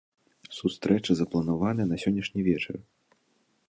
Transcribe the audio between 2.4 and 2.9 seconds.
вечар.